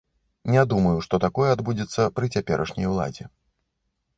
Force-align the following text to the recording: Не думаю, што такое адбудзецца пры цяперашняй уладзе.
Не 0.53 0.61
думаю, 0.71 0.93
што 1.07 1.19
такое 1.25 1.49
адбудзецца 1.55 2.07
пры 2.15 2.25
цяперашняй 2.37 2.91
уладзе. 2.93 3.25